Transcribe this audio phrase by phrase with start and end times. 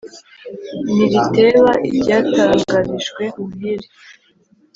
[0.95, 3.87] ntiriteba iryatangarijwe muhire